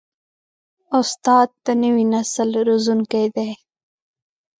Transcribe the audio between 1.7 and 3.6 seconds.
نوي نسل روزونکی دی.